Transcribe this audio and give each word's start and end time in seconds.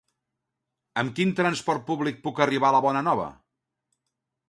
Amb 1.01 1.13
quin 1.19 1.35
transport 1.41 1.85
públic 1.91 2.19
puc 2.25 2.43
arribar 2.47 2.73
a 2.73 2.77
La 2.79 2.83
Bonanova? 2.89 3.33